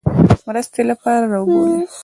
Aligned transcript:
مرستې 0.47 0.81
لپاره 0.89 1.25
را 1.31 1.39
وبولي. 1.41 1.79